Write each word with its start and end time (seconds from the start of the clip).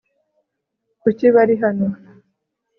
kuki 1.01 1.25
bari 1.35 1.55
hano 1.63 1.87